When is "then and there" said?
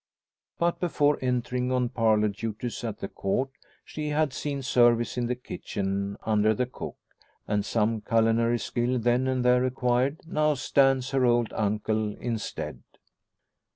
8.97-9.63